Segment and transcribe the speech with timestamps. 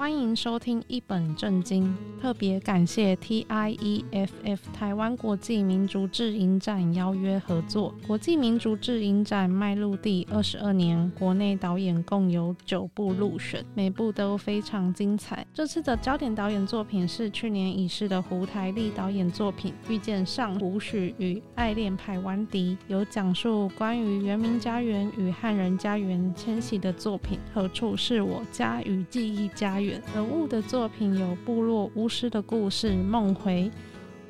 [0.00, 7.94] 欢迎收听一本正经，特别感谢 TIEFF 台湾国际民族志影展邀约合作。
[8.06, 15.46] 国际民族志影展迈入第二十二年，国内导演共有九部入选，每部都非常精彩。
[15.52, 27.38] 这次的焦点导演作品是去年已逝的胡台丽导演作品《遇见上古许与爱恋排湾笛》，有讲述关于原民家园与汉人家园迁徙的作品。
[27.52, 29.89] 何处是我家与记忆家园？
[30.14, 33.70] 人物的作品有部落巫师的故事《梦回》，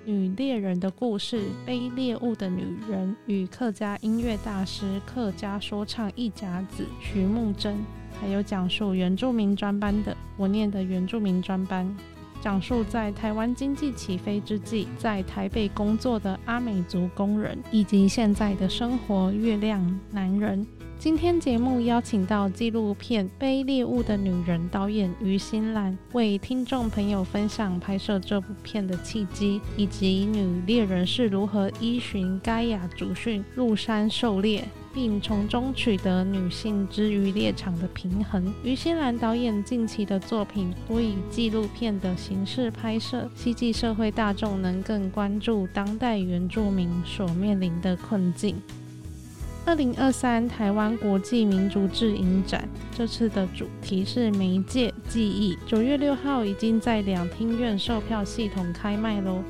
[0.04, 7.76] 女猎人的故事《背猎物的女人》，与客家音乐大师、客家说唱一甲子徐梦真，
[8.20, 11.96] 还有讲述原住民专班的我念的原住民专班，
[12.40, 20.66] 讲述在台湾经济起飞之际，在台北工作的阿美族工人，以及现在的生活月亮男人。
[21.00, 38.52] 今天节目邀请到纪录片《背猎物的女人》导演于心兰，为听众朋友分享拍摄这部片的契机，以及女猎人是如何依循盖亚祖训入山狩猎，并从中取得女性之于猎场的平衡。
[38.62, 48.60] 于心兰导演近期的作品多以纪录片的形式拍摄，希冀社会大众能更关注当代原住民所面临的困境。
[49.66, 55.56] 二零二三台湾国际民族志影展，这次的主题是媒介记忆。
[55.66, 59.42] 九月六号已经在两厅院售票系统开卖喽。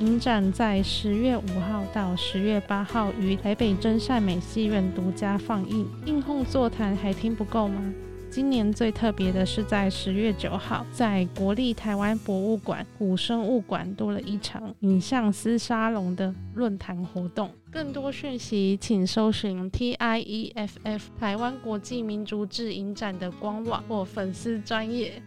[0.00, 5.86] 影展在十月五号到十月八号于台北真善美戏院独家放映。
[6.06, 7.92] 映后座谈还听不够吗？
[8.30, 17.50] 今年最特别的是，在十月九号，在国立台湾博物馆古生物馆多了一场影像思沙龙的论坛活动。
[17.70, 25.22] 更多讯息，请搜寻 TIEFF 台湾国际民族志影展的官网或粉丝专页。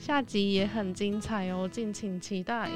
[0.00, 2.68] 下集也很精彩哦，敬请期待。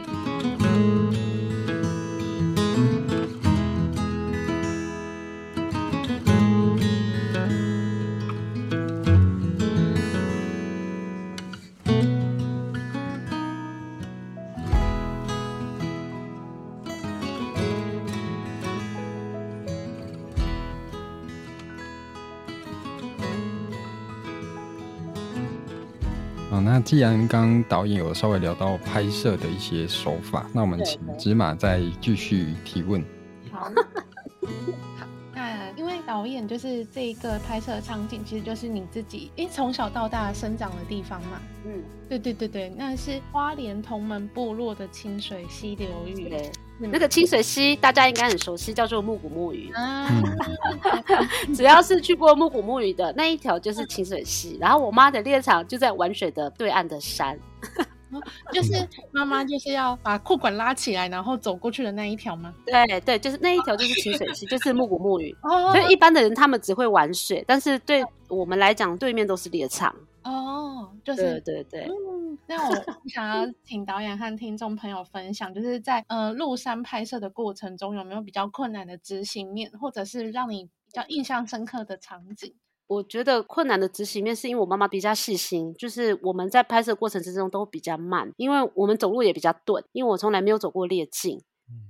[26.93, 33.03] 既然刚刚导演有稍微聊到拍摄的一些手法，那我们请芝麻再继续提问。
[36.23, 41.43] 导演就是这一个拍摄场景，其实就是你自己因为从小到大生长的地方嘛。
[41.67, 46.33] 嗯，对对对对，那是花莲同门部落的清水溪流域。
[46.79, 49.73] 那个清水溪大家应该很熟悉，叫做木古木鱼。
[51.53, 54.57] 只要是去过木古木鱼的那一条就是清水溪。
[54.61, 57.37] 然后我妈的猎场就在玩水的对岸的山，
[58.53, 62.55] 就是妈妈就是要把裤管拉起来，然后走过去的那一条吗？
[62.67, 65.35] 对对，就是那一条就是清水溪，就是木古木鱼。
[65.43, 69.95] 所以一般的人他们只会玩水，但是对我们来讲，对面都是猎场。
[70.25, 71.89] 哦，就是对对对。
[72.47, 72.75] 那我
[73.09, 82.55] 想要请导演和听众朋友分享，就是在呃入山拍摄的过程中，有没有比较困难的执行面，或者是让你比较印象深刻的场景？
[82.93, 91.41] 我觉得困难的执行面是因为我妈妈比较细心，就是我们在拍摄过程之中都比较慢，因为我们走路也比较钝，因为我从来没有走过猎径。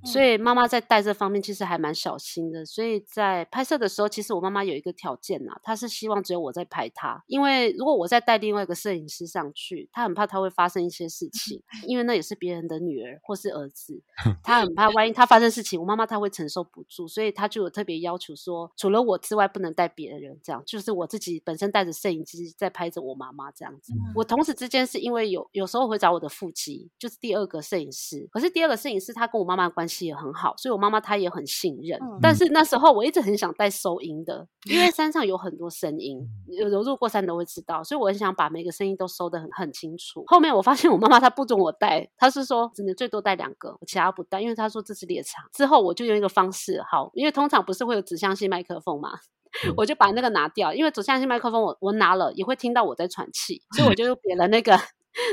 [0.05, 14.03] 所以妈妈在带这方面其实还蛮小心的，所以在拍摄的时候，其实我妈妈有一个条件呐，她是希望只有我在拍她，因为如果我再带另外一个摄影师上去，她很怕她会发生一些事情， 因为那也是别人的女儿或是儿子，
[14.43, 23.93] 她很怕万一她发生事情，我妈妈她会承受不住，所以她就有特别要求说，除了我之外不能带别人，这样就是我自己本身带着摄影机在拍着我妈妈这样子。
[24.17, 31.99] 我同时之间是因为有有时候会找我的副机，就是第二个摄影师，可是第二个摄影师他跟我妈妈关系也很好，所以我妈妈她也很信任。
[32.01, 40.23] 嗯、但是那时候我一直很想带收音的，因为山上有很多声音，有有入过山都会知道，所以我很想把每个声音都收得很很清楚。
[40.27, 45.45] 后面我发现我妈妈她不准我带，她是说只能最多带两个，我其他不带，因为她说这是猎场。
[45.53, 49.11] 之后我就用一个方式，好，因为通常不是会有指向性麦克风嘛，
[49.77, 54.79] 我就把那个拿掉，因为指向性麦克风我我拿了也会听到我在喘气，所以我就又别了那个。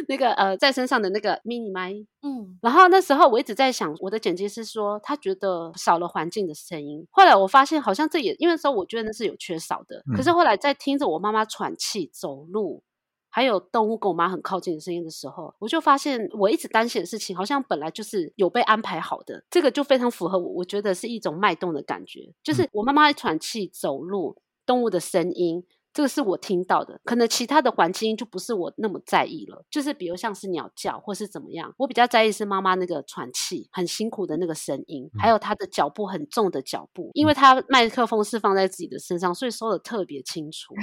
[0.07, 7.07] 那个呃，在身上的那个 mini 麦，嗯，然后那时候我一直在想，我的剪辑师说他觉得少了环境的声音。
[7.11, 10.03] 后来我发现好像这也因为那时候我觉得那是有缺少的。
[10.15, 12.83] 可是后来在听着我妈妈喘气、走路，
[13.29, 19.43] 还有动物跟我妈很靠近的声音的时候，我就发现我一直担心的事情好像本来就是有被安排好的。
[19.49, 24.35] 这个就非常符合我，我觉得是一种脉动的感觉，就是我妈妈喘气、走路，
[24.65, 25.63] 动物的声音。
[25.93, 29.65] 这个是我听到的，可能其他的环境就不是我那么在意了。
[29.69, 40.75] 就是比如像是鸟叫或是怎么样，我比较在意是妈妈那个喘气很辛苦的那个声音，还有她的脚步很重的脚步，因为她麦克风是放在自己的身上，所以收的特别清楚。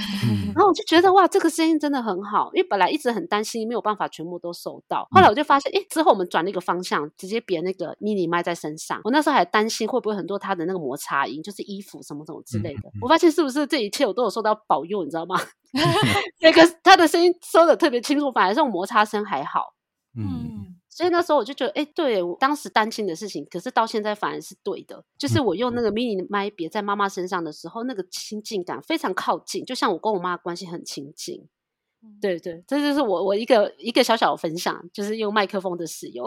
[0.46, 9.00] 然后我就觉得哇，这个声音真的很好，因为本来一直很担心没有办法全部都收到，后来我就发现，哎，之后我们转了一个方向，直接别那个 mini 麦在身上。
[9.04, 12.90] 我那时候还担心会不会很多他的那个摩擦音，就是衣服什么什么之类的。
[13.00, 14.95] 我发现是不是这一切我都有受到保佑。
[15.04, 15.36] 你知道吗？
[16.40, 19.74] 那个他的声音收的特别清楚，反而这种摩擦声还好。
[20.16, 25.04] 嗯，所以那时候我就觉得，哎，对我当时担心的事情，可是到现在反而是对的。
[25.18, 31.46] 就是我用那个 mini 麦别在妈妈身上的时候，那个亲近感非常靠近，就像我跟我妈的关系很亲近。
[32.20, 36.26] 对对，这就是我我一个一个小小的分享，就是用麦克风的使用。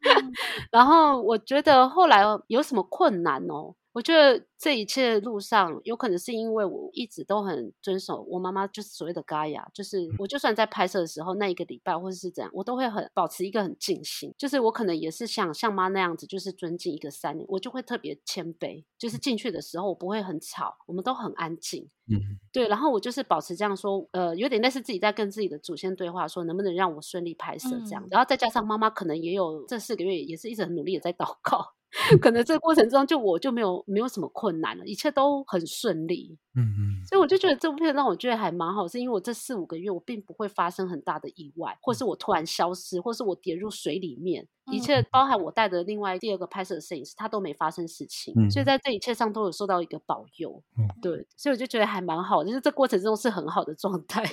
[0.70, 3.74] 然后我觉得后来有什么困难哦？
[3.92, 31.74] 我觉得这一切路上，有可能是因为我一直都很遵守我妈妈就是所谓的 Gaia，就是我就算在拍摄的时候那一个礼拜或者是怎样，我都会很保持一个很静心，就是我可能也是像像妈那样子，就是尊敬一个三年，我就会特别谦卑，就是进去的时候我不会很吵，我们都很安静，嗯，对，然后我就是保持这样说，呃，有点类似自己在跟自己的祖先对话，说能不能让我顺利拍摄这样，嗯，然后再加上妈妈可能也有这四个月也是一直很努力的在 祷告。
[32.20, 36.38] 可能这个过程中，就我就没有没有什么困难了，一切都很顺利。
[36.56, 50.62] 嗯嗯，所以我就觉得这部片让我觉得还蛮好，是因为我这四五个月我并不会发生很大的意外，或是我突然消失，或是我跌入水里面，一切包含我带的另外第二个拍摄的摄影师，他都没发生事情，所以在这一切上都有受到一个保佑。
[51.00, 54.24] 对，所以我就觉得还蛮好，就是这过程中是很好的状态。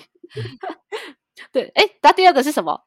[1.52, 2.82] 对，哎，那第二个是什么？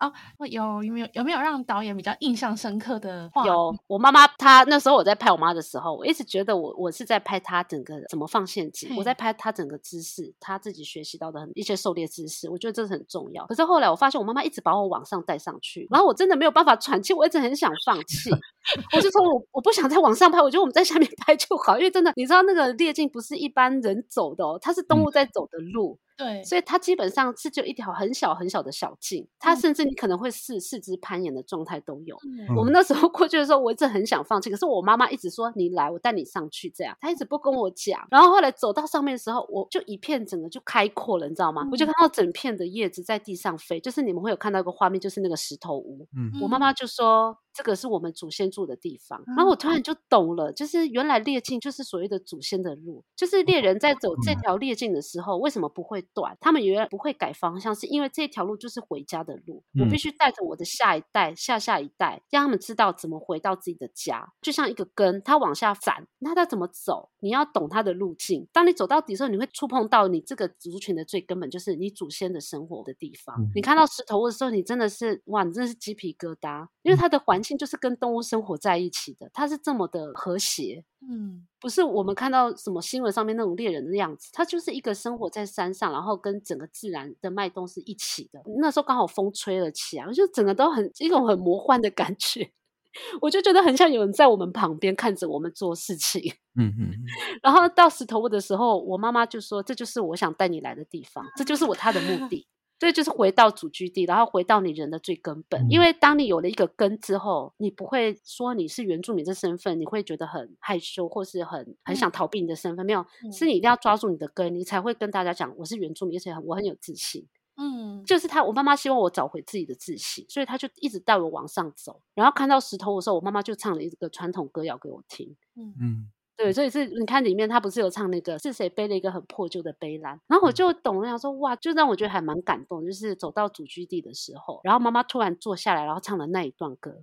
[0.00, 0.12] 哦，
[0.48, 3.44] 有有没有有没有让导演比较印象深刻的话？
[3.44, 13.44] 有，我妈妈她那时候我在拍我妈的时候，我一直觉得我我是在拍她整个怎么放陷阱，我在拍她整个姿势，她自己学习到的很一些狩猎知识，我觉得这是很重要。
[13.46, 18.30] 可是后来我发现我妈妈一直把我往上带上去，然后我真的没有办法喘气，我一直很想放弃。
[18.94, 25.98] 我就说我我不想再往上拍，我觉得我们在下面 拍就好，因为真的你知道那个猎径不是一般人走的哦，它是动物在走的路。
[26.00, 32.16] 嗯对，所以它基本上是就一条很小很小的小径，它甚至你可能会四四肢攀岩的状态都有。
[32.24, 38.04] 嗯、我们那时候过去的时候，我一直很想放弃，可是我妈妈一直说你来，我带你上去，这样，她一直不跟我讲。
[38.10, 41.62] 然后后来走到上面的时候，我就一片整个就开阔了，你知道吗？
[41.62, 46.04] 嗯、我就看到整片的叶子在地上飞，就是你们会有看到一个画面，就是那个石头屋。
[46.16, 47.38] 嗯，我妈妈就说。
[47.58, 56.38] 这个是我们祖先住的地方，然后我突然就懂了，就是原来猎径就是所谓的祖先的路，就是猎人在走这条猎径的时候，为什么不会断？
[56.40, 64.32] 他们原来不会改方向，是因为这条路就是回家的路，我必须带着我的下一代、下下一代，让他们知道怎么回到自己的家。
[64.40, 67.10] 就像一个根，它往下斩，那它怎么走？
[67.18, 68.46] 你要懂它的路径。
[68.52, 73.34] 当你走到底的时候，你会触碰到你这个族群的最根本，就是你祖先的生活的地方。
[73.56, 77.58] 你看到石头的时候，你真的是哇，你真的是鸡皮疙瘩，因为它的环境。
[77.58, 88.40] 就是跟动物生活在一起的，它是这么的和谐，嗯，不是我们看到什么新闻上面那种猎人的样子，它就是一个生活在山上，然后跟整个自然的脉动是一起的。
[88.60, 92.48] 那时候刚好风吹了起来，我就整个都很一种很魔幻的感觉，
[93.20, 96.90] 我就觉得很像有人在我们旁边看着我们做事情，嗯嗯。
[97.42, 102.46] 然后到石头屋的时候，我妈妈就说：“这就是我想带你来的地方，这就是我他的目的。”
[102.78, 105.68] 所以就是回到祖居地，然后回到你人的最根本。
[105.68, 112.86] 因为当你有了一个根之后，你不会说你是原住民这身份，你会觉得很害羞，或是很很想逃避你的身份。
[112.86, 117.26] 没有，是你一定要抓住你的根，你才会跟大家讲我是原住民，而且我很有自信。
[117.60, 122.00] 嗯，就是他，我妈妈希望我找回自己的自信，所以他就一直带我往上走。
[122.14, 125.36] 然后看到石头的时候，我妈妈就唱了一个传统歌谣给我听。
[125.56, 126.10] 嗯嗯。
[126.38, 137.02] 对，所以是你看里面他不是有唱那个是谁背了一个很破旧的背篮，然后我就懂了，说哇，就让我觉得还蛮感动，就是走到祖居地的时候，然后妈妈突然坐下来，然后唱了那一段歌，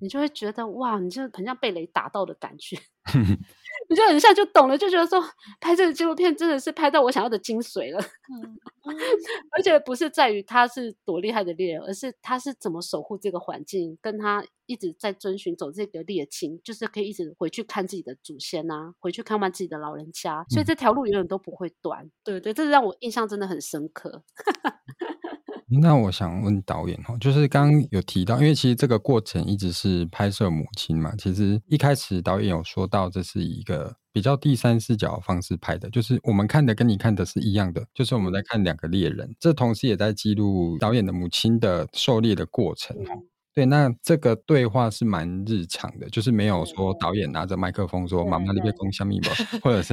[0.00, 2.76] 你就会觉得哇，你就很像被雷打到的感觉。
[3.90, 5.20] 你就很像就懂了，就觉得说
[5.60, 7.98] 拍这个纪录片真的是拍到我想要的精髓了。
[8.00, 8.56] 嗯，
[9.50, 22.04] 而且不是在于他是多厉害的猎人，而是他是怎么守护这个环境，跟他一直在遵循走这个猎情，就是可以一直回去看自己的祖先啊，回去看望自己的老人家，所以这条路永远都不会断。
[22.04, 24.22] 嗯、对对，这让我印象真的很深刻。
[25.80, 31.14] 那我想问导演哈，就是刚刚有提到，因为其实这个过程一直是拍摄母亲嘛。
[31.16, 43.14] 其实一开始导演有说到，这是一个比较第三视角的方式拍的，就是我们看的跟你看的是一样的，就是我们在看两个猎人，这同时也在记录导演的母亲的狩猎的过程哈。
[43.60, 49.28] 对，那这个对话是蛮日常的，就是没有说导演拿着麦克风说“妈妈那边攻下密码
[49.62, 49.92] ”，或者是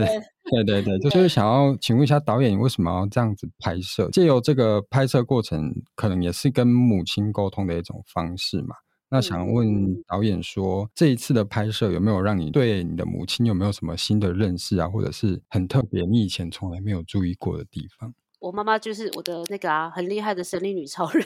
[0.50, 4.09] 对对对，就是想要请问一下导演，你为什么要这样子拍摄？
[4.13, 8.74] 借由这个拍摄过程，可能也是跟母亲沟通的一种方式嘛。
[9.09, 18.13] 那想问导演说，这一次的拍摄有没有让你对你的母亲有没有什么新的认识啊，或者是很特别，你以前从来没有注意过的地方？
[18.39, 21.25] 我妈妈就是我的那个啊，很厉害的神力女超人。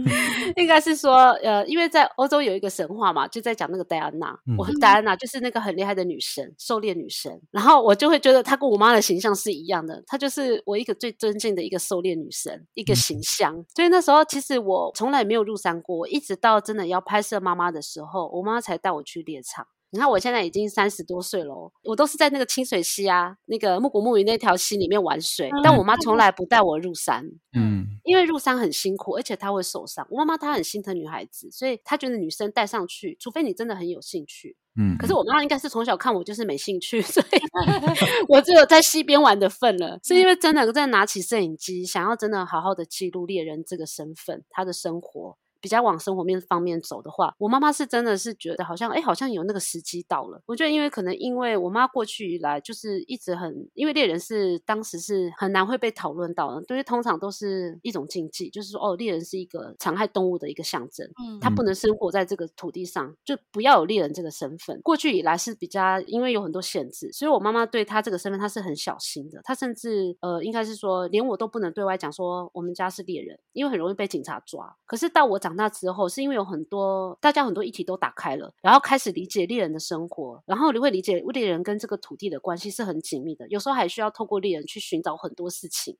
[0.56, 4.28] 应该是说，呃，因为在欧洲有一个神话嘛，就在讲那个戴安娜。
[4.46, 7.40] 嗯、我戴安娜就是那个很厉害的女神，狩猎女神。
[7.50, 13.54] 然后我就会觉得她跟我妈的形象是一样的，她就是我一个最尊敬的一个狩猎女神，一个形象。
[13.54, 19.66] 嗯、所以那时候其实我从来没有入山过，一直到真的要拍摄妈妈的时候，我妈才带我去猎场。
[19.90, 27.24] 你看我现在已经三十多岁了，我都是在那个清水溪啊，那个木古木鱼那条溪里面玩水，嗯、但我妈从来不带我入山，
[27.56, 30.06] 嗯，因为入山很辛苦，而且她会受伤。
[30.10, 34.96] 我妈妈她很心疼女孩子，所以她觉得女生带上去，除非你真的很有兴趣，嗯。
[34.98, 37.40] 可是我妈妈应该是从小看我就是没兴趣， 所以
[38.28, 39.98] 我只有在溪边玩的份了。
[40.02, 45.38] 是因为真的在拿起摄影机，想要真的好好的记录猎人这个身份，他的生活。
[45.60, 50.40] 比较往生活面方面走的话，我妈妈是真的是觉得好像哎，好像有那个时机到了。
[50.46, 64.80] 我觉得因为可能因为我妈过去以来就是一直很，因为猎人是当时是很难会被讨论到的，因为通常都是一种禁忌，就是说哦，猎人是一个残害动物的一个象征，嗯，他不能生活在这个土地上，就不要有猎人这个身份。
[64.82, 74.76] 过去以来是比较因为有很多限制，所以我妈妈对他这个身份她是很小心的，她甚至呃应该是说连我都不能对外讲说我们家是猎人，因为很容易被警察抓。
[74.86, 75.56] 可是到我长。
[75.56, 85.96] 大之后是因为有很多大家很多议题都打开了，然后开始理解猎人的生活，然后你会理解猎人跟这个土地的关系是很紧密的，有时候还需要透过猎人去寻找很多事情，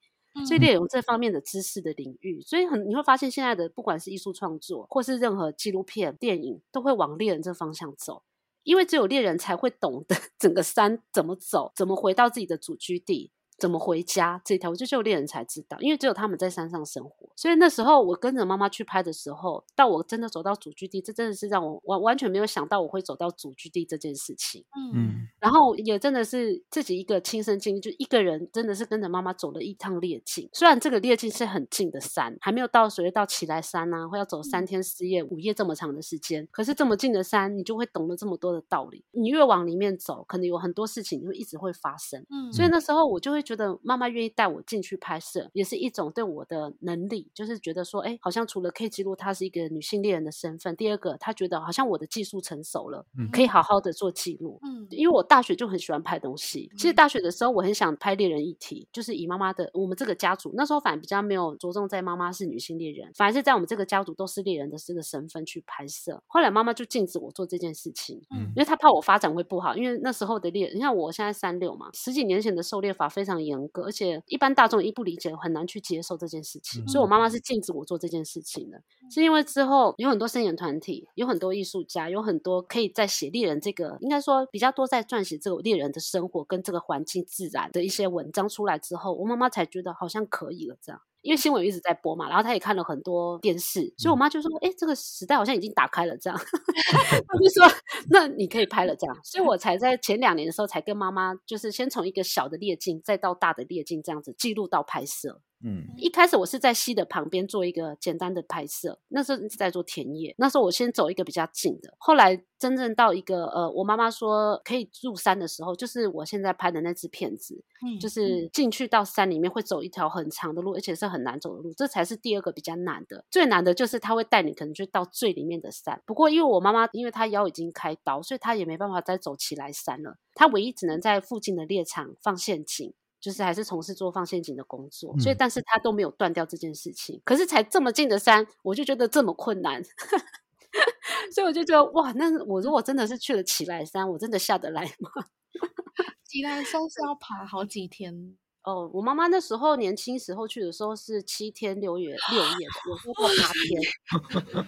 [0.46, 8.22] 所以猎人有这方面的知识的领域，所以很你会发现现在的不管是艺术创作或是任何纪录片、电影，都会往猎人这方向走，
[8.62, 13.30] 因为只有猎人才会懂得 整个山怎么走，怎么回到自己的祖居地。
[13.58, 17.26] 怎么回家这条，我就只有猎人才知道，因为只有他们在山上生活。
[17.34, 24.64] 所以那时候我跟着妈妈去拍的时候，到我真的走到主居地，这真的是让我完完全没有想到我会走到主居地这件事情。
[24.94, 30.50] 嗯，然后也真的是自己一个亲身经历，就一个人真的是跟着妈妈走了一趟猎境。
[30.52, 36.46] 虽然这个猎境是很近的山，还没有到所谓到奇来山啊，会要走三天四夜、五夜这么长的时间。
[36.50, 39.02] 可是这么近的山，你就会懂得这么多的道理。
[39.12, 42.20] 你越往里面走，可能有很多事情就一直会发生。
[42.28, 43.45] 嗯，所以那时候我就会。
[43.46, 54.58] 觉得妈妈愿意带我进去拍摄，也是一种对我的能力，就是觉得说，哎，好像除了可以记录她是一个女性猎人的身份，第二个，她觉得好像我的技术成熟了，嗯、可以好好的做记录。
[54.64, 66.22] 嗯，因为我大学就很喜欢拍东西，其实大学的时候我很想拍猎人议题，就是以妈妈的我们这个家族那时候反而比较没有着重在妈妈是女性猎人，反而是在我们这个家族都是猎人的这个身份去拍摄。
[66.26, 76.84] 后来妈妈就禁止我做这件事情，嗯，因为她怕我发展会不好，因为那时候的猎，你看我现在三六嘛，十几年前的狩猎法非常严格，而且一般大众一不理解，很难去接受这件事情。
[76.84, 91.00] 嗯、所以，我妈妈是禁止我做这件事情的，嗯、是因为之后有很多声演团体，有很多艺术家，有很多可以在写猎人这个，应该说比较多在撰写这个猎人的生活跟这个环境自然的一些文章出来之后，我妈妈才觉得好像可以了这样。
[91.26, 97.76] 因为新闻一直在播嘛，然后她也看了很多电视，所以我妈就说：“哎、欸，这个时代好像已经打开了。”这样， 她就说
[98.10, 105.40] ：“那你可以拍了。”这样，所以我才在前两年的时候才跟妈妈，就是先从一个小的裂镜，再到大的裂镜，这样子记录到拍摄。
[105.68, 110.32] 嗯，一开始我是在溪的旁边做一个简单的拍摄，那时候一直在做田野。
[110.38, 123.24] 那时候我先走一个比较近的，后来真正到一个呃，我妈妈说可以入山的时候，就是我现在拍的那支片子，嗯，就是进去到山里面会走一条很长的路，而且是很难走的路，这才是第二个比较难的。
[123.28, 126.00] 最难的就是他会带你可能就到最里面的山。
[126.06, 132.94] 不过因为我妈妈因为她腰已经开刀，所以她也没办法再走起来山了，她唯一只能在附近的猎场放陷阱。
[133.20, 137.16] 就是还是从事做放陷阱的工作，所以但是他都没有断掉这件事情。
[137.16, 139.82] 嗯、可是才这么近的山，我就觉得这么困难，
[141.34, 145.10] 所以我就觉得哇，那我如果真的是去了奇来山，我真的下得来吗？
[146.24, 148.90] 奇来山是要爬好几天哦。
[148.92, 153.80] 我妈妈那时候年轻时候去的时候是七天六夜六夜的，有时候过八天。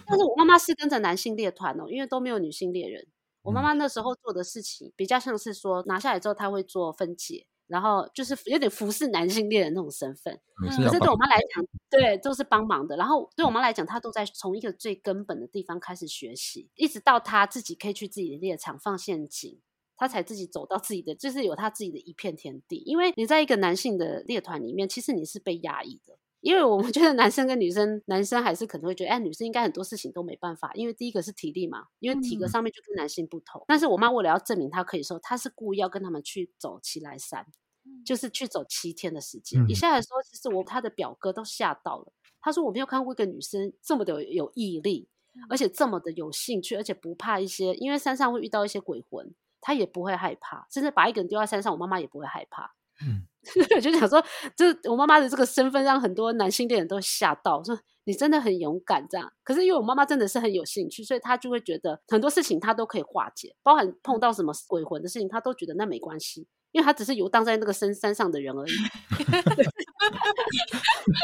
[0.06, 3.06] 但是我妈妈是跟着男性猎团哦，因为都没有女性猎人。
[3.42, 7.46] 我妈妈那时候做的事情比较像是说拿下来之后，她会做分解。
[7.68, 12.96] 然后就是有点服侍男性恋的那种身份，可是对我妈来讲，对都是帮忙的。
[12.96, 19.60] 然后对我妈来讲，她都在从一个最根本的地方开始学习，一直到她自己可以去自己的猎场放陷阱，
[19.96, 22.82] 她才自己走到自己的，就是有她自己的一片天地。
[22.86, 26.18] 因为你在一个男性的猎团里面，其实你是被压抑的。
[26.40, 33.60] 因为我们觉得男生跟女生，男生还是可能会觉得，哎，女生应该很多事情都没办法，因为第一个是体力嘛，因为体格上面就跟男性不同。
[33.62, 37.44] 嗯、但是我妈为了要证明她可以说，她是故意要跟他们去走奇来山，
[37.84, 39.64] 嗯、就是去走七天的时间。
[39.68, 45.08] 一下来说，其实我她的表哥都吓到了，他说我没有看过一个女生这么的有毅力，
[45.50, 52.74] 而且这么的有兴趣，而且不怕一些，因为山上会遇到一些鬼魂，她也不会害怕，甚至把一个人丢在山上，我妈妈也不会害怕。
[53.04, 53.26] 嗯。
[53.80, 54.22] 就想说，
[54.56, 59.32] 就是我妈妈的这个身份让很多男性恋人都吓到，说你真的很勇敢这样。
[59.42, 68.70] 可是因为我妈妈真的是很有兴趣，所以她就会觉得很多事情她都可以化解，包含碰到什么鬼魂的事情，她都觉得那没关系，因为她只是游荡在那个深山上的人而已。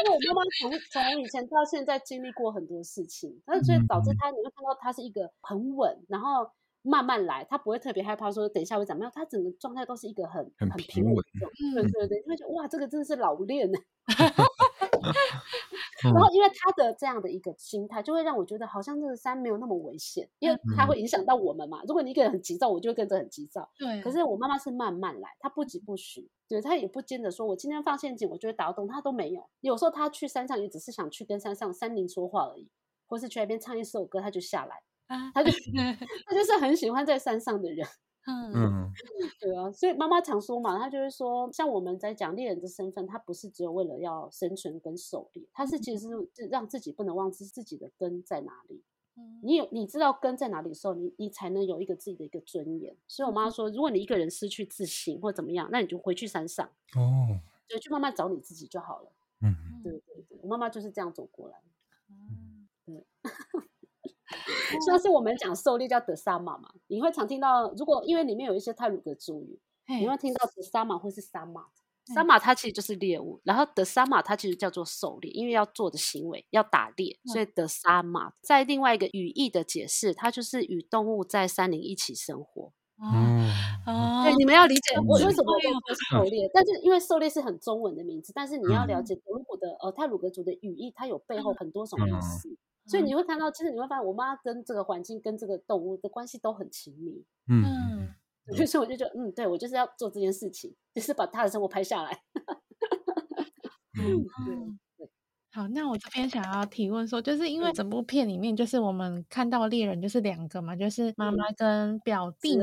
[0.05, 6.49] 因为我妈妈从从以前到现在经历过很多事情，但是所以导致她，你会看到她是一个很稳，然后。
[6.85, 11.47] 慢慢来，他不会特别害怕说等一下会怎么样，他整个状态都是一个很很平稳的。
[11.63, 13.79] 嗯，对对对，他觉得哇，这个真的是老练呢。
[16.03, 21.81] 然后因为他的这样的一个心态，就会让我觉得好像这个山没有那么危险，因为他会影响到我们嘛。
[21.87, 23.67] 如果你一个人很急躁，我就会跟着很急躁。
[23.79, 24.01] 对。
[24.01, 29.49] 可是我妈妈是慢慢来，她不急不徐，对，她也不见得说我今天放陷阱，我就会打得动，她都没有。
[29.61, 32.69] 有时候她去山上也只是想去跟山上山林说话而已，
[33.07, 34.83] 或是去那边唱一首歌，她就下来。
[35.07, 35.51] 啊，他就
[36.25, 37.87] 他就是很喜欢在山上的人，
[38.27, 38.91] 嗯，
[39.39, 48.83] 对啊，所以妈妈常说嘛，她就是说，像我们在讲猎人的身份，他不是只有为了要生存跟狩猎，他是其实是让自己不能忘记自己的根在哪里。
[49.17, 52.97] 嗯，你有你知道根在哪里的时候，你你才能有一个自己的一个尊严。
[53.07, 56.65] 所以我妈说，如果你一个人失去自信或怎么样，那你就回去山上
[56.97, 59.11] 哦，就去慢慢找你自己就好了。
[59.41, 61.61] 嗯，对对对，我妈妈就是这样走过来。
[64.85, 69.59] 像是我们讲狩猎叫德萨玛嘛，你会常听到，如果因为里面有一些泰鲁格族语，
[69.99, 71.65] 你会听到德萨玛或是萨玛。
[72.13, 78.31] 萨玛它其实就是猎物，然后德萨玛它其实叫做狩猎，因为要做的行为要打猎，所以德萨玛。
[78.41, 82.71] 在另外一个语义的解释，它就是与动物在山林一起生活。
[83.01, 83.49] 嗯，
[83.87, 92.21] 哦，对，你们要理解我为什么要做狩猎，但是因为狩猎是很中文的名字，但是你要了解德鲁的呃泰鲁格族的语义，它有背后很多种意。
[92.21, 92.55] 思。
[92.85, 97.25] 嗯所以你会看到，其实你会发现，我妈跟这个环境、跟这个动物的关系都很亲密。
[97.47, 98.13] 嗯，
[98.55, 102.21] 所以我就觉得，嗯，对，我就是要做这件事情，就是把她的生活拍下来。
[103.97, 104.23] 嗯，
[104.97, 105.09] 对。
[105.51, 112.59] 好，那我这边想要提问说，就是因为整部片里面，就是我们看到猎人就是两个嘛，就是妈妈跟表弟。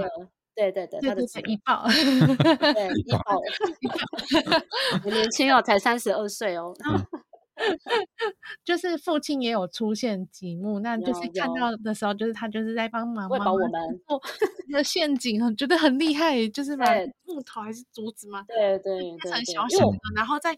[0.54, 1.88] 对对对，他的一抱。
[1.88, 3.40] 对，一抱。
[5.02, 6.72] 很年轻哦，才三十二岁哦。
[8.64, 13.70] 就是父亲也有出现几幕，那就是看到的时候，就是他就是在帮忙喂饱我们
[14.07, 14.20] 做
[14.68, 16.87] 那个陷阱，很觉得很厉害，就是把
[17.25, 20.55] 木头还是竹子嘛，对对对，成小小的，然后再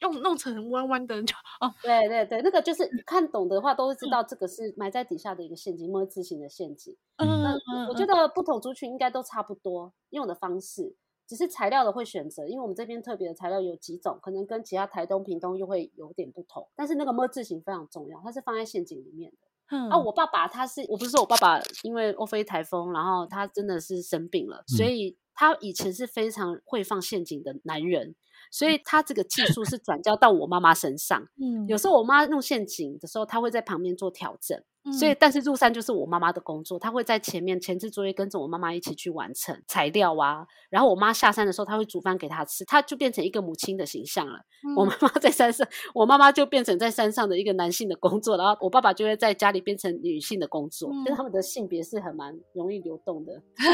[0.00, 6.96] 用弄成弯弯的，就哦，对对对，那个就是你看懂的话，都会知道这个是埋在底下的一个陷阱，摸字形的陷阱。
[7.16, 7.54] 嗯，
[7.88, 10.94] 我觉得不同族群应该都差不多用的方式。
[11.26, 16.68] 只是材料的会选择，因为我们这边特别的材料有几种，可能跟其他台东、屏东又会有点不同。
[16.76, 19.38] 但是那个么字形非常重要，它是放在陷阱里面的。
[19.68, 28.14] 嗯、啊，我爸爸他是，我不是说我爸爸因为欧菲台风，然后他真的是生病了，所以他以前是非常会放陷阱的男人，
[28.52, 31.20] 所以他这个技术是转交到我妈妈身上。
[31.42, 34.62] 嗯，有时候我妈弄陷阱的时候，他会在旁边做调整。
[34.92, 40.46] 所以，但是入山就是我妈妈的工作，她会在前面前置作业，跟着我妈妈一起去完成材料啊。
[40.70, 44.38] 然后我妈下山的时候，她会煮饭给她吃，她就变成一个母亲的形象了。
[44.66, 50.90] 嗯、我妈妈在山上，我妈妈就变成在山上的一个男性的工作，然后我爸爸就会在家里变成女性的工作。
[50.92, 53.42] 嗯、就他们的性别是很蛮容易流动的。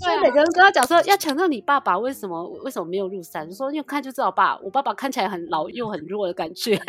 [0.00, 6.78] 所以每个人跟他讲说要强调你爸爸为什么为什么没有入山，就说因为看就知道爸，我爸爸看起来很老又很弱的感觉。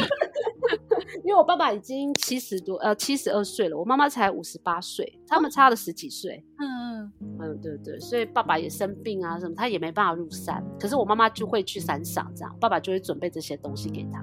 [1.24, 6.44] 因为我爸爸已经七十多，呃，七十二岁了，我妈妈才五十八岁，他们差了十几岁。
[6.58, 14.20] 嗯嗯嗯，对对，所以爸爸也生病啊什么，他也没办法入山，可是我妈妈就会去山上，这样，爸爸就会准备这些东西给他。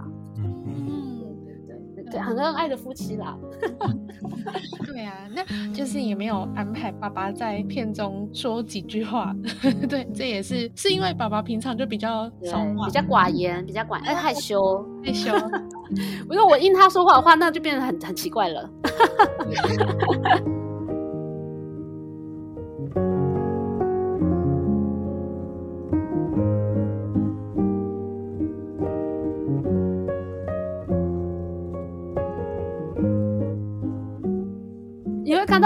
[2.10, 3.38] 对，很恩爱的夫妻啦。
[4.86, 5.43] 对啊，那
[5.74, 9.36] 就是也没有安排爸爸在片中说几句话。
[9.89, 15.32] 对，这也是是因为爸爸平常就比较少话，比较寡言，比较寡，哎，害羞，害羞。
[16.30, 18.70] 如果我应他说话的话，那就变得很很奇怪了。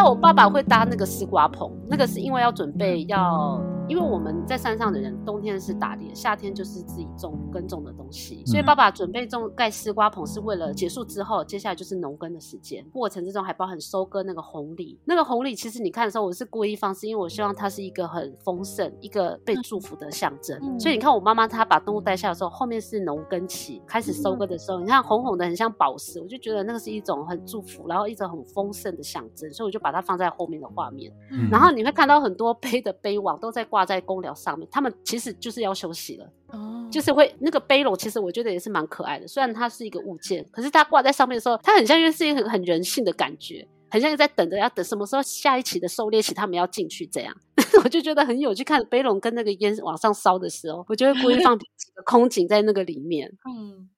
[0.02, 3.62] 那我爸爸会搭那个丝瓜棚，那个是因为要准备要。
[3.92, 12.86] 因为我们在山上的人，冬天是打猎，夏天就是自己种耕种的东西，所以爸爸准备种盖丝瓜棚是为了结束之后，接下来就是农耕的时间。
[12.94, 20.80] 过程之中还包含收割那个红藜，那个红藜其实你看的时候，我是故意放是，因为我希望它是一个很丰盛、一个被祝福的象征。
[20.80, 31.12] 所以你看我妈妈她把动物带下的时候，后面是农耕期，开始收割的时候，你看红红的很像宝石，我就觉得那个是一种很祝福，然后一种很丰盛的象征，所以我就把它放在后面的画面。
[31.52, 34.68] 然后你会看到很多 背的背网都在挂在公寮上面。
[34.72, 39.28] 他们其实就是要休息了，哦，就是会那个背笼，其实我觉得也是蛮可爱的。
[39.28, 47.36] 虽然它是一个物件，可是它挂在上面的时候，它很像一个很很人性的感觉，很像在等着要等什么时候下一期的狩猎期他们要进去这样。
[47.84, 51.66] 我就觉得很有趣，看背笼跟那个烟往上烧的时候，我就会 故意放几
[51.96, 53.90] 个空景在那个里面，嗯。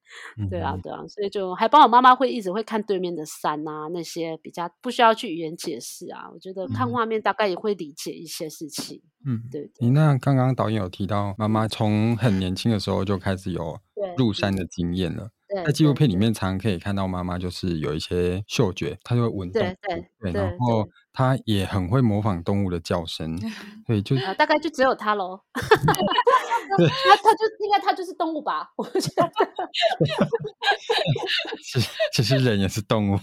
[0.50, 6.30] 对啊，对啊，所以就还帮我妈妈会一直会看对面的山啊，那些比较不需要去语言解释啊。
[6.32, 9.00] 我觉得看画面大概也会理解一些事情。
[9.26, 9.70] 嗯，对，对。
[9.78, 13.78] 你那刚刚导演有提到，妈妈从很年轻的时候就开始有
[14.16, 15.30] 入山的经验了。
[15.64, 19.62] 在纪录片里面，常常可以看到妈妈就是有一些嗅觉，她就会闻动。
[19.62, 23.38] 对对对，然后她也很会模仿动物的叫声。
[23.86, 25.40] 对，就大概就只有他喽。
[25.54, 28.68] 他他就应该他就是动物吧？
[28.76, 29.30] 我觉得，
[31.62, 33.18] 其实其实人也是动物。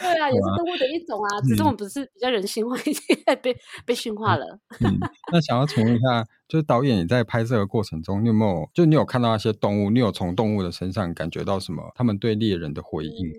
[0.00, 2.92] 对啊，也是动物的一种啊，只是我们不是比较人性化一
[3.24, 4.58] 点，被被驯化了。
[4.80, 4.98] 嗯，
[5.32, 9.90] 那想要请问一下，就是导演你在拍摄的过程中，你有没有就你有看到那些动物？
[9.90, 11.92] 你有从动物的身上感觉到什么？
[11.94, 13.30] 他们对猎人的回应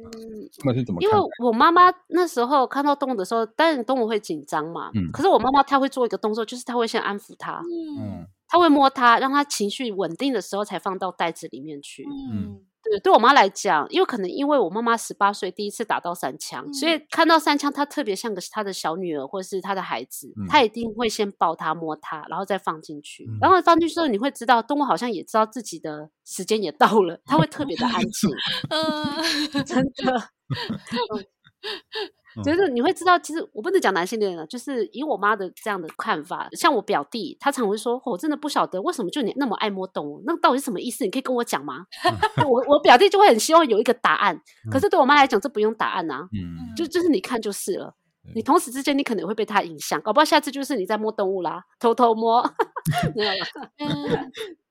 [0.63, 1.01] 们是怎么？
[1.01, 4.91] 因为我妈妈那时候看到动物的时候，当然动物会紧张嘛。
[4.93, 5.11] 嗯。
[5.11, 7.61] 可是我妈妈她会做一个动作，就是她会先安抚它。
[7.61, 8.27] 嗯。
[8.47, 12.05] 她会摸它，让它情绪稳定的时候才放到袋子里面去。
[12.31, 23.25] 嗯，对，对我妈来讲，因为可能因为我妈妈十八岁第一次打到三枪，嗯、所以看到三枪，她特别像个她的小女儿或者是她的孩子，嗯、她一定会先抱她摸她，然后再放进去。
[23.25, 28.29] 嗯、然后放进去之后，你会知道动物好像也知道自己的时间也到了，它会特别的安静。
[28.69, 30.29] 嗯，真的。
[32.43, 41.03] 就是你会知道，其实我不能讲男性恋了，就是以我妈的这样的看法，像我表弟，他常会说：“我真的不晓得为什么就你那么爱摸动物，那到底是什么意思？
[41.03, 41.85] 你可以跟我讲吗？”
[42.47, 44.39] 我我表弟就会很希望有一个答案，
[44.71, 46.27] 可是对我妈来讲，这不用答案啊，
[46.75, 47.95] 就就是你看就是了。
[48.35, 52.43] 你同时之间，你可能会被他影响，搞不好下次就是你在摸动物啦，偷偷摸，
[53.15, 53.47] 没有啦。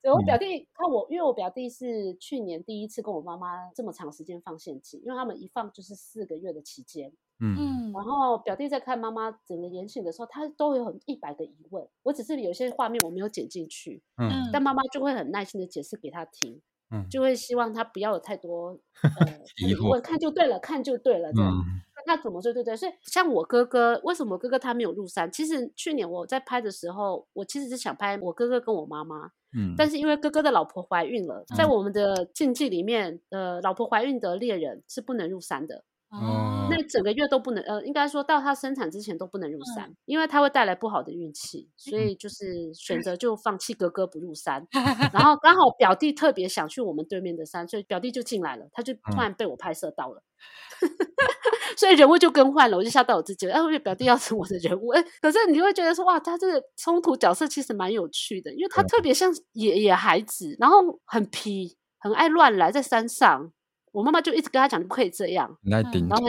[0.03, 7.11] 对，我表弟看我，因为我表弟是去年第一次跟我妈妈这么长时间放现金，因为他们一放就是四个月的期间。
[7.39, 11.87] 嗯，然后表弟在看妈妈整个演戏的时候，他都有很一百个疑问。
[12.03, 21.53] 我只是有些画面我没有剪进去，嗯，但妈妈就会很耐心的解释给他听，嗯，就会希望他不要有太多 呃疑问，看就对了，看就对了，这样。
[22.07, 22.53] 那怎么说？
[22.53, 25.29] 对对，所以像我哥哥，为什么哥哥他没有入山？
[25.33, 35.83] 其实去年我在拍的时候，我其实是想拍我哥哥跟我妈妈，嗯，但是因为哥哥的老婆怀孕了，在我们的禁忌里面，呃，老婆怀孕的猎人是不能入山的。
[36.11, 44.67] 哦，那整个月都不能，呃，应该说到他生产之前都不能入山，嗯、因为他会带来不好的运气，所以就是选择就放弃哥哥不入山，
[45.13, 50.23] 然后刚好表弟特别想去我们对面的山，所以表弟就进来了，他就 突然被我拍摄到了，
[50.83, 50.91] 嗯、
[51.77, 63.53] 所以人物就更换了，我就吓到我自己，哎，因为表弟要成我的人物，哎，可是你会觉得说，哇，他这个冲突角色其实蛮有趣的，因为他特别像野野孩子，然后很皮，很爱乱来，在山上。
[63.97, 65.49] 我妈妈就一直跟他讲，你不可以这样，
[66.07, 66.27] 然后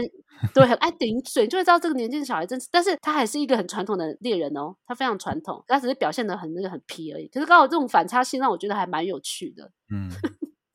[0.53, 7.27] 对，很爱顶嘴，就会知道这个年纪的小孩真是，但是他还是一个很传统的猎人哦，他非常传统，他只是表现的很那个很皮而已。
[7.27, 10.07] 可是刚好这种反差性让我觉得还蛮有趣的，嗯，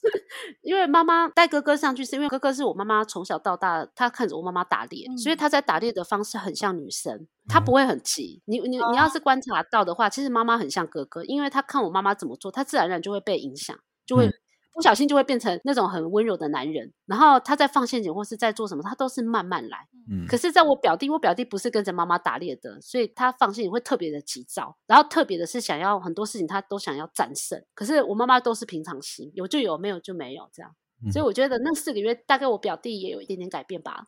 [0.60, 8.42] 因为妈妈带哥哥上去，是因为哥哥是我妈妈从小到大，他看着我妈妈打猎，嗯、所以他在打猎的方式很像女生，他不会很急。
[8.44, 13.74] 你你你要是观察到的话，其实妈妈很像哥哥，因为他看我妈妈怎么做，他自然而然就会被影响，
[14.04, 14.28] 就会。
[14.72, 19.86] 嗯不小心就会变成那种很温柔的男人，然后他在放陷阱或是在做什么，他都是慢慢来。
[20.10, 27.62] 嗯，可是在我表弟，我表弟不是跟着妈妈打猎的，所以他放陷阱会特别的急躁，然后特别的是想要很多事情他都想要战胜。
[27.74, 30.74] 可是我妈妈都是平常心，有就有，没有就没有这样。
[31.04, 34.06] 嗯，所以我觉得那四个月大概我表弟也有一点点改变吧，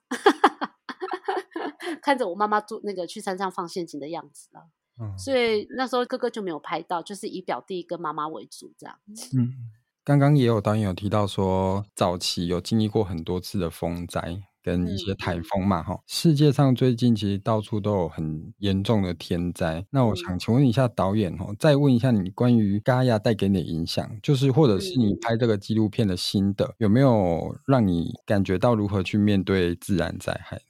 [2.00, 4.62] 看着我妈妈做那个去山上放陷阱的样子了。
[4.98, 8.98] 嗯，所以那时候哥哥就没有拍到，就是以表弟跟妈妈为主这样。
[9.37, 9.53] 嗯。
[10.04, 15.98] 刚刚也有导演有提到说，早期有经历过很多次的风灾跟一些台风嘛，哈、嗯。
[16.06, 19.82] 世界上最近其实到处都有很严重的天灾。
[19.88, 30.60] 那我想请问一下导演，哈，再问一下你关于嘎亚带给你的影响，就是或者是你拍这个纪录片的心得，有没有让你感觉到如何去面对自然灾害？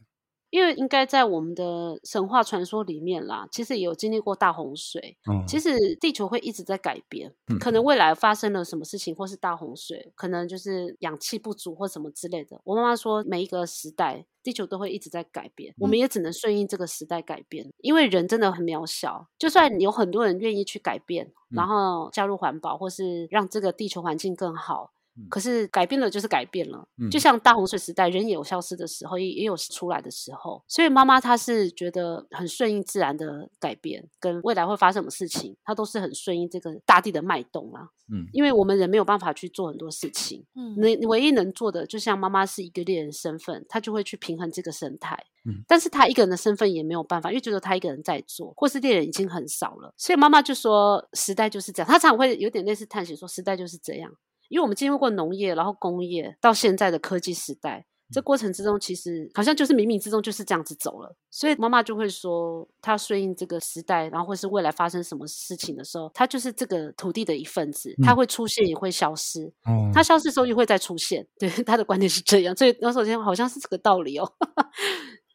[0.54, 5.16] 因为应该在我们的神话传说里面啦，其实也有经历过大洪水。
[5.28, 12.60] 嗯，其实地球会一直在改变，嗯、可能未来发生了什么事情，或是大洪水，可能就是氧气不足或什么之类的。
[12.62, 19.26] 我妈妈说，每一个时代，地球都会一直在改变，嗯、我们也只能顺应这个时代改变，因为人真的很渺小。
[19.36, 24.92] 就算有很多人愿意去改变，嗯、然后加入环保，或是让这个地球环境更好。
[25.30, 30.62] 可是改变了就是改变了，嗯、就像大洪水时代，人也有消失的时候，也也有出来的时候。
[30.66, 37.88] 所以妈妈她是觉得很顺应自然的改变，跟未来会发生什么事情，她都是很顺应这个大地的脉动啊。
[38.12, 45.16] 嗯，因为我们人没有办法去做很多事情，嗯，你唯一能做的，就像妈妈是一个猎人身份，她就会去平衡这个生态。
[45.46, 49.94] 嗯，但是她一个人的身份也没有办法，因为觉得她一个人在做，或是猎人已经很少了。
[49.96, 51.88] 所以妈妈就说，时代就是这样。
[51.88, 54.12] 她常常会有点类似探险，说时代就是这样。
[54.54, 61.16] 因为我们经历过农业，然后工业，到现在的科技时代，这过程之中其实好像就是冥冥之中就是这样子走了。
[61.28, 69.52] 所以妈妈就会说，她顺应这个时代，然后或是未来发生什么事情的时候，她就是这个土地的一份子，她会出现也会消失。
[69.68, 71.26] 嗯，她消失的时候又会再出现。
[71.36, 72.56] 对， 她的观点是这样。
[72.56, 74.32] 所以那首先好像是这个道理哦。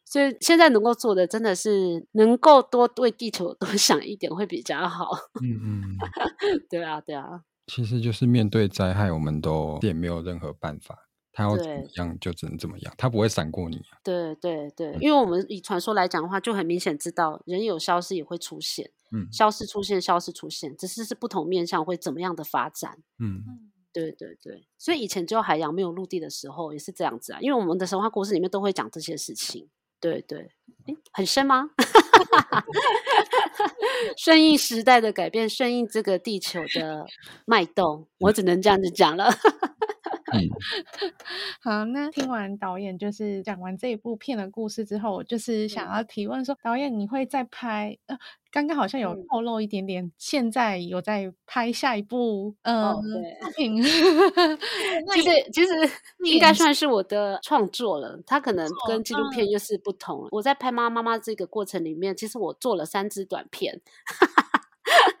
[0.06, 5.10] 所以现在能够做的真的是能够多为地球多想一点会比较好。
[5.42, 5.82] 嗯嗯，
[6.70, 7.42] 对啊对啊。
[7.70, 11.06] 其实就是面对灾害，我们都也没有任何办法。
[11.32, 14.02] 他要怎么样就只能怎么样，他不会闪过你啊。
[14.02, 22.98] 对对对，因为我们以传说来讲的话，就很明显知道人有消失也会出现，嗯，消失出现，消失出现，只是是不同面向会怎么样的发展。
[23.20, 23.44] 嗯，
[23.92, 29.68] 对对对，所以以前只有海洋没有陆地的时候也是这样子啊，因为我们的神话故事里面都会讲这些事情。
[30.00, 30.50] 对对，
[30.86, 31.70] 哎，很深吗？
[34.16, 37.06] 顺应时代的改变，顺应这个地球的
[37.44, 39.30] 脉动，我只能这样子讲了。
[41.62, 47.96] 好，那听完导演就是讲完这一部片的故事之后，我就是想要提问说，导演你会再拍？
[48.06, 48.16] 呃，
[48.50, 53.82] 刚刚好像有透露一点点，嗯、现在有在拍下一部呃作品。
[53.82, 55.72] 其实其实
[56.24, 60.28] 应该算是我的创作了，它可能跟纪录片又是不同了。
[60.32, 63.80] 我在拍妈妈妈这个过程里面，其实我做了三支短片。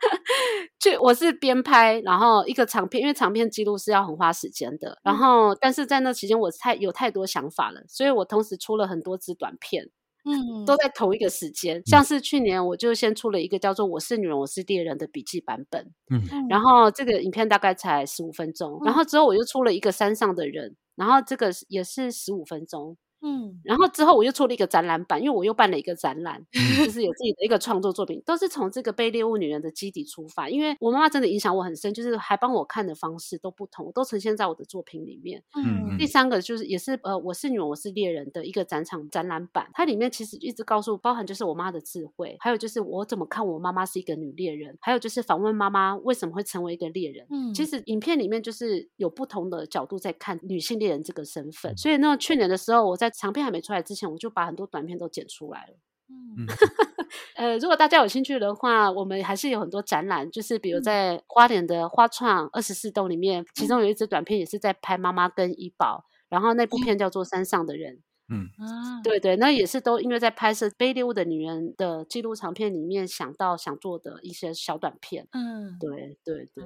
[0.78, 4.98] 就我是边拍，然后一个长片，因为长片记录是要很花时间的。
[5.02, 9.90] 然后，但是在那期间我太有太多想法了，所以我同时出了很多支短片，
[10.24, 11.82] 嗯，都在同一个时间。
[11.86, 18.80] 像是去年我就先出了一个叫做《我是女人，我是猎人》的笔记版本，嗯，然后这个影片大概才十五分钟。
[18.84, 22.96] 然后之后我又出了一个山上的人，然后这个也是十五分钟。
[23.22, 30.48] 嗯，然后之后我又出了一个展览版，因为我又办了一个展览，就是有自己的一个创作作品，都是从这个被猎物女人的基底出发。
[30.48, 35.42] 因为我妈妈真的影响我很深，就是还帮我看的方式都不同，都呈现在我的作品里面。
[35.54, 47.26] 嗯，第三个就是也是呃，我是女人，我是猎人的一个展场展览版，它里面其实一直告诉，包含就是我妈的智慧，还有就是我怎么看我妈妈是一个女猎人，还有就是访问妈妈为什么会成为一个猎人。
[47.30, 51.76] 嗯，其实影片里面就是有不同的角度在看女性猎人这个身份。
[51.76, 55.74] 所以呢，去年的时候我在长片还没出来之前，我就把很多短片都剪出来了。
[56.08, 56.46] 嗯，
[57.36, 67.96] 呃，如果大家有兴趣的话，我们还是有很多展览，就是比如在花莲的花创二十四栋里面，其中有一支短片也是在拍妈妈跟怡宝，然后那部片叫做《山上的人》。
[68.32, 75.26] 嗯啊，对对，那也是都因为在拍摄《卑劣物的女人》的纪录长片里面想到想做的一些小短片。
[75.32, 76.64] 嗯，对对对，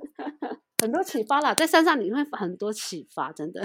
[0.80, 3.62] 很多启发啦，在山上你会很多启发，真的。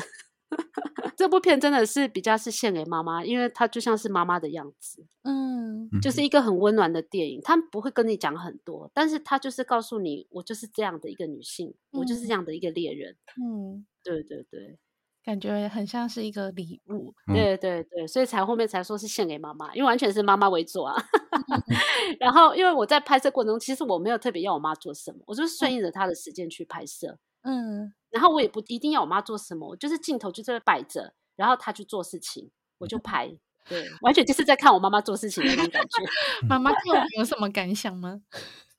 [1.16, 7.40] 这部片真的是比较是献给妈妈，因为它就像是妈妈的样子，嗯，就是一个很温暖的电影。
[7.44, 14.80] 他不会跟你讲很多，但是他就是告诉你，我就是这样的一个女性，嗯、我就是这样的一个猎人，嗯，对对对，
[15.24, 20.96] 感觉很像是一个礼物，对对对，所以才后面才说是献给妈妈，因为完全是妈妈为主啊。
[22.20, 27.18] 然后因为我在拍摄过程中，其实我没有特别要我妈做什么，我就是顺应着她的时间去拍摄。
[27.44, 33.30] 嗯，然后我也不一定要我妈做什么，我就是镜头就在摆着，然后她去做事情，我就拍，
[33.68, 36.46] 对，完全就是在看我妈妈做事情的那种感觉。
[36.48, 38.22] 妈妈看我 有什么感想吗？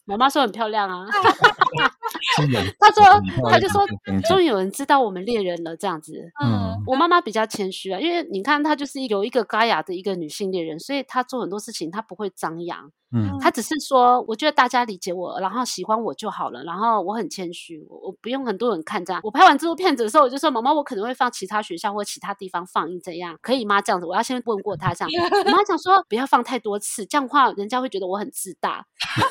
[0.04, 1.06] 妈妈说很漂亮啊，
[2.78, 3.04] 她说，
[3.50, 3.86] 他就说，
[4.28, 6.12] 终于有人知道我们猎人了，这样子。
[6.44, 12.90] 嗯，我妈妈比较谦虚啊，因为你看她就是有一个高雅的一个女性猎人，所以她做很多事情她不会张扬。
[13.12, 16.62] 嗯，她只是说，我觉得大家理解我，然后喜欢我就好了。
[16.62, 19.20] 然后我很谦虚，我我不用很多人看这样。
[19.24, 25.10] 我拍完这部片子的时候，我就说：“妈妈，我可能会放其他学校或其他地方放映，怎样可以吗？”这样子，我要先问过他这样。
[25.44, 28.84] 我妈讲说：“不要放太多次，这样的话人家会觉得我很自大。
[29.18, 29.26] ”好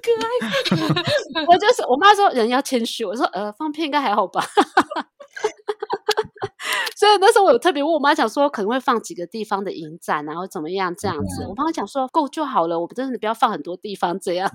[0.00, 1.44] 可爱。
[1.46, 4.44] 我就是我妈说人要谦虚，我说呃放片应该还好吧。
[6.96, 11.42] 所以那时候我有特别问我妈讲说，可能会放几个地方的影展，然后怎么样这样子。
[11.42, 14.50] 嗯、我妈讲说够就好了，我真的不要放很多地方这样。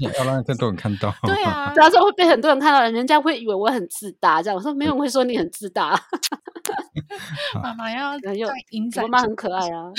[0.00, 1.14] 要让更多人看到。
[1.24, 4.42] 对啊， 到时候会被很多人看到，人家会以为我很自大。
[4.42, 6.00] 这样我说没有人会说你很自大。
[7.62, 9.92] 妈妈要有影展， 我妈很可爱啊。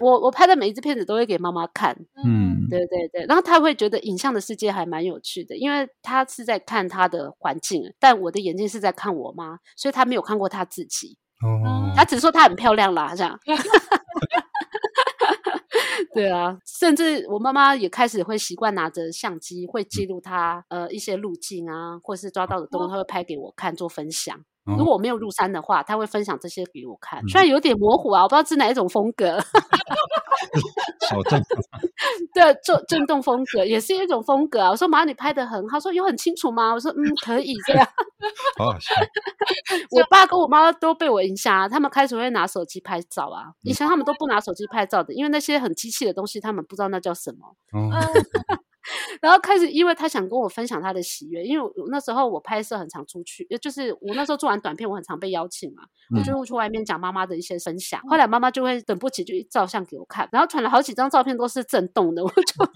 [0.00, 1.96] 我我拍的每一支片子都会给妈妈看。
[2.24, 11.16] 嗯，对对对，然后她会觉得影像的世界还蛮有趣的，因为她是在看她的环境，但我的眼睛是在看我妈，所以她没有看过她自己。
[11.44, 13.38] 哦，她只说她很漂亮啦，这样。
[16.14, 24.38] 对啊，甚至我妈妈也开始会习惯拿着相机，会记录她呃一些路径啊，或是抓到的东西，她会拍给我看做分享。
[24.64, 29.38] 如果我没有入山的话，他会分享这些给我看，虽然有点模糊啊，我不知道是哪一种风格。
[31.08, 31.42] 小镇。
[32.34, 34.70] 对，做震动风格也是一种风格啊。
[34.70, 36.72] 我说妈，你拍得很好，说有很清楚吗？
[36.72, 37.86] 我说嗯，可以这样。
[38.58, 38.94] 好好笑。
[39.90, 43.52] 我爸跟我妈都被我影响啊，他们开始会拿手机拍照啊。
[43.62, 47.56] 以前他们都不拿手机拍照的，因为那些很机器的东西，他们不知道那叫什么。
[47.72, 47.90] 哦
[49.20, 55.82] 然后开始，因为他想跟我分享他的喜悦，因为我那时候我拍摄很常出去，就是我那时候做完短片，我很常被邀请嘛，
[56.14, 58.00] 嗯、我就会去外面讲妈妈的一些分享。
[58.02, 62.66] 后来妈妈就会等不及就照相给我看，然后传了好几张照片都是震动的，我就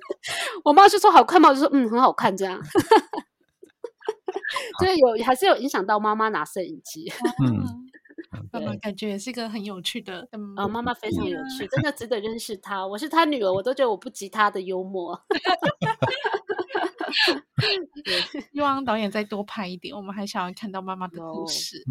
[0.64, 1.50] 我妈就说好看吗？
[1.50, 2.60] 我就说嗯很好看这样，
[4.78, 7.12] 所以有还是有影响到妈妈拿摄影机。
[7.44, 7.89] 嗯
[8.52, 12.86] 妈妈感觉也是一个很有趣的，嗯，哦、妈妈非常有趣， 真的值得认识她。
[12.86, 15.20] 我是她女儿，我都觉得我不及她的幽默。
[18.52, 21.82] 希望导演再多拍一点，我们还想要看到妈妈的故事。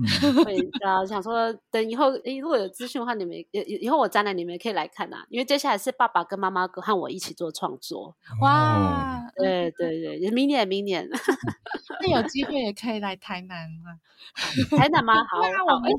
[0.43, 3.47] 会啊，想说等以后，诶，如果有资讯的话，你们以
[3.81, 5.25] 以后我展览你们也可以来看啊。
[5.29, 8.15] 因为接下来是爸爸跟妈妈和我一起做创作。
[8.41, 11.07] 哇，对对对，明年明年，
[12.01, 13.97] 那有机会也可以来台南啊？
[14.77, 15.23] 台南吗？
[15.23, 15.37] 好，
[15.75, 15.91] 我们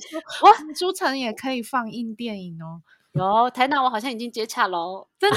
[0.42, 2.82] 哇，书城也可以放映电影哦。
[3.12, 5.36] 有台南，我好像已经接洽喽， 真的。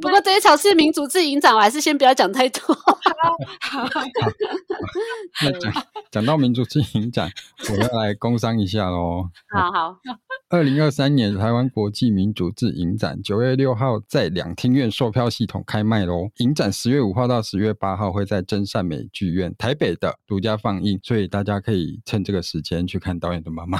[0.00, 2.74] 不过这一场是民主志影展，我还是先不要讲太多。
[2.74, 3.88] 好，
[5.42, 5.72] 那讲
[6.10, 7.30] 讲到民主志影展，
[7.70, 9.28] 我要来工商一下喽。
[9.50, 9.96] 好好。
[10.50, 16.30] 二零二三年台湾国际民主志影展九月六号在两厅院售票系统开卖喽。
[16.38, 23.78] 影展十月五号到十月八号会在真善美剧院台北的独家放映，所以大家可以趁这个时间去看导演的妈妈。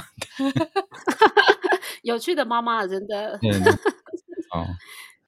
[2.03, 3.39] 有趣的妈妈，真的。
[4.49, 4.65] 好。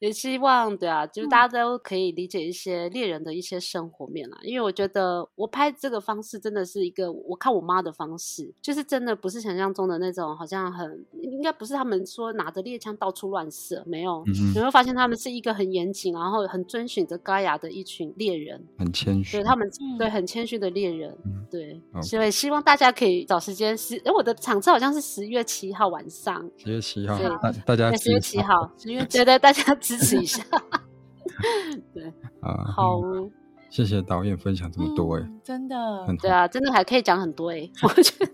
[0.02, 4.40] 也希望对啊，就是大家都可以理解一些猎人的一些生活面啦。
[4.42, 14.24] 因为我觉得我拍这个方式真的是一个我看我妈的方式，就是真的不是想象中的那种，好像很应该不是他们说拿着猎枪到处乱射，没有。
[14.26, 19.38] 你会发现他们是一个很严谨，然后很遵循着嘎雅的一群猎人，很谦虚。
[19.38, 21.80] 对他们，对很谦虚的猎人，嗯、对。
[22.02, 26.50] 所以希望大家可以找时间十，哎，我的场次好像是十月七号晚上。
[26.58, 29.62] 十月七号，对大大家十月七号，十月觉得大家。
[29.98, 30.44] 支持一下，
[31.94, 32.06] 对。
[32.42, 33.02] 啊，好，
[33.70, 35.76] 谢谢导演分享这么多哎，真的，
[36.22, 38.32] 对啊，真的还可以讲很多哎， 我觉得，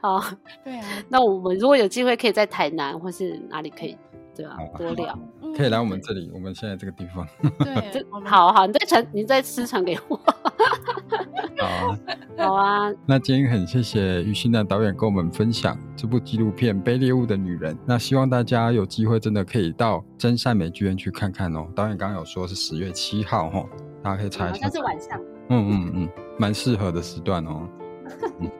[0.00, 0.20] 好，
[0.64, 3.96] 对啊，那我们如果有机会可以在台南或是哪里可以，
[4.36, 5.18] 对啊，多聊，
[5.56, 7.26] 可以来我们这里，我们现在这个地方，
[7.58, 10.20] 对， 好好，你再传，你再私传给我。
[11.58, 11.98] 好啊，
[12.36, 12.92] 好啊。
[13.06, 17.74] 那今天很谢谢于欣南导演跟我们分享这部纪录片《被猎物的女人》。
[17.86, 21.66] 那希望大家有机会真的可以到真善美剧院去看看哦。
[21.74, 23.66] 导演刚刚有说是十月七号哦，
[24.02, 24.66] 大家可以查一下。
[24.66, 25.18] 那是晚上。
[25.48, 27.66] 嗯嗯嗯，蛮适合的时段哦。
[28.40, 28.50] 嗯、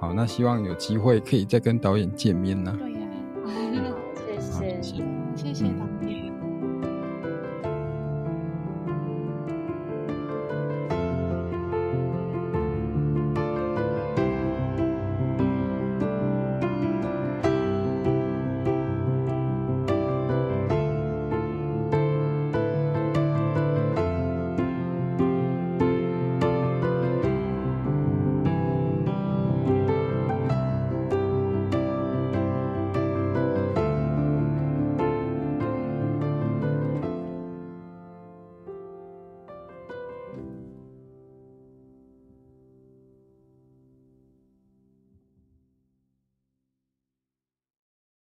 [0.00, 2.76] 好，好，那希望有机会可以再跟导演见面呢。
[2.76, 2.98] 对呀、
[3.46, 3.91] 啊。